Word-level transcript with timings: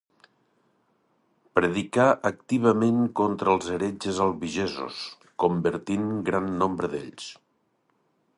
Predicà 1.59 2.07
activament 2.29 3.05
contra 3.21 3.53
els 3.53 3.69
heretges 3.77 4.23
albigesos, 4.27 5.05
convertint 5.45 6.11
gran 6.33 6.51
nombre 6.65 6.95
d'ells. 6.97 7.31